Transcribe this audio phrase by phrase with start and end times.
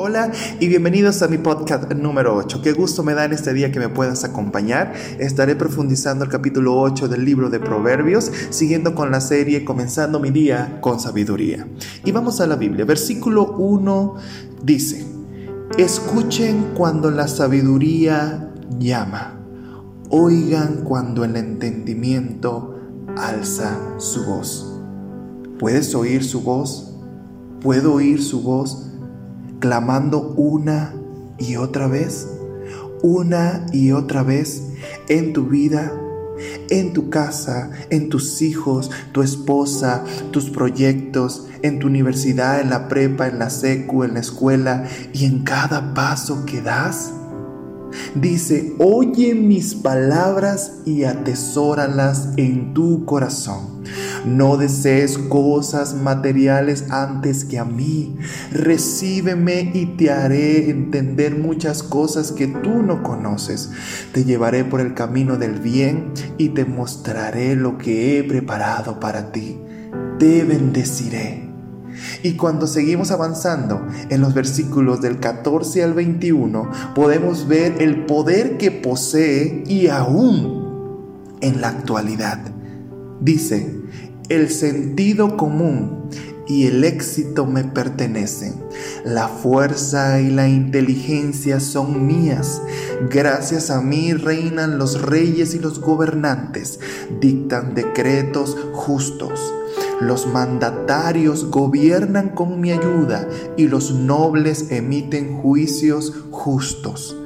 [0.00, 0.30] Hola
[0.60, 2.62] y bienvenidos a mi podcast número 8.
[2.62, 4.94] Qué gusto me da en este día que me puedas acompañar.
[5.18, 10.30] Estaré profundizando el capítulo 8 del libro de Proverbios, siguiendo con la serie Comenzando mi
[10.30, 11.66] día con sabiduría.
[12.04, 12.84] Y vamos a la Biblia.
[12.84, 14.14] Versículo 1
[14.62, 15.04] dice,
[15.76, 19.40] Escuchen cuando la sabiduría llama.
[20.10, 22.78] Oigan cuando el entendimiento
[23.16, 24.80] alza su voz.
[25.58, 26.94] ¿Puedes oír su voz?
[27.60, 28.84] ¿Puedo oír su voz?
[29.60, 30.94] Clamando una
[31.38, 32.28] y otra vez,
[33.02, 34.62] una y otra vez
[35.08, 35.92] en tu vida,
[36.70, 42.88] en tu casa, en tus hijos, tu esposa, tus proyectos, en tu universidad, en la
[42.88, 47.12] prepa, en la secu, en la escuela y en cada paso que das.
[48.14, 53.78] Dice, oye mis palabras y atesóralas en tu corazón
[54.24, 58.16] no desees cosas materiales antes que a mí.
[58.52, 63.70] Recíbeme y te haré entender muchas cosas que tú no conoces.
[64.12, 69.32] Te llevaré por el camino del bien y te mostraré lo que he preparado para
[69.32, 69.58] ti.
[70.18, 71.48] Te bendeciré.
[72.22, 78.56] Y cuando seguimos avanzando en los versículos del 14 al 21, podemos ver el poder
[78.56, 80.68] que posee y aún
[81.40, 82.40] en la actualidad.
[83.20, 83.80] Dice,
[84.28, 86.10] el sentido común
[86.46, 88.54] y el éxito me pertenecen.
[89.04, 92.62] La fuerza y la inteligencia son mías.
[93.10, 96.80] Gracias a mí reinan los reyes y los gobernantes.
[97.20, 99.54] Dictan decretos justos.
[100.00, 107.16] Los mandatarios gobiernan con mi ayuda y los nobles emiten juicios justos.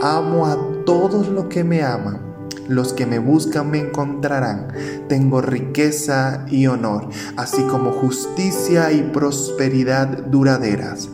[0.00, 2.31] Amo a todos los que me aman
[2.68, 4.68] los que me buscan me encontrarán.
[5.08, 11.08] Tengo riqueza y honor, así como justicia y prosperidad duraderas.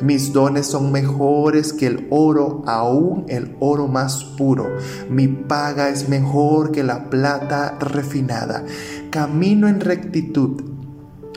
[0.00, 4.68] Mis dones son mejores que el oro, aún el oro más puro.
[5.10, 8.64] Mi paga es mejor que la plata refinada.
[9.10, 10.62] Camino en rectitud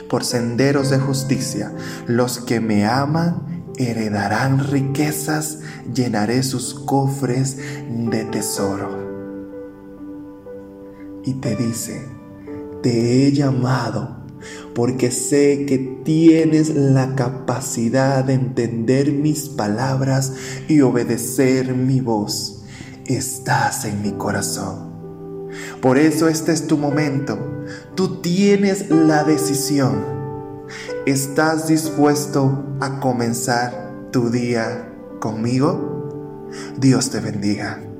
[0.08, 1.72] por senderos de justicia.
[2.06, 5.60] Los que me aman heredarán riquezas,
[5.92, 7.56] llenaré sus cofres
[7.88, 9.11] de tesoro
[11.24, 12.06] y te dice,
[12.82, 14.22] te he llamado
[14.74, 20.32] porque sé que tienes la capacidad de entender mis palabras
[20.68, 22.64] y obedecer mi voz.
[23.06, 25.50] Estás en mi corazón.
[25.80, 27.38] Por eso este es tu momento.
[27.94, 30.04] Tú tienes la decisión.
[31.06, 34.88] ¿Estás dispuesto a comenzar tu día
[35.20, 36.48] conmigo?
[36.78, 37.91] Dios te bendiga.